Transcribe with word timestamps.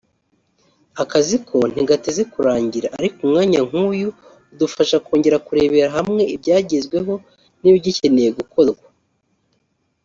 “Akazi 1.03 1.35
ko 1.47 1.57
ntigateze 1.71 2.21
kurangira 2.33 2.87
ariko 2.99 3.17
umwanya 3.25 3.59
nk’uyu 3.67 4.09
udufasha 4.53 4.97
kongera 5.05 5.37
kurebera 5.45 5.89
hamwe 5.97 6.21
ibyagezweho 6.35 7.13
n’ibigikeneye 7.61 8.29
gukorwa 8.39 8.85